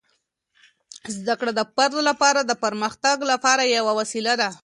زده 1.15 1.33
کړه 1.39 1.51
د 1.55 1.61
فرد 1.75 1.95
لپاره 2.09 2.39
د 2.43 2.51
پرمختګ 2.63 3.17
لپاره 3.31 3.63
یوه 3.77 3.93
وسیله 3.99 4.33
ده. 4.41 4.49